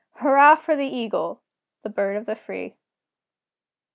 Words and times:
Hurrah 0.15 0.55
for 0.55 0.75
the 0.75 0.87
Eagle, 0.87 1.43
the 1.83 1.89
Bird 1.91 2.15
of 2.17 2.25
the 2.25 2.35
Free! 2.35 2.75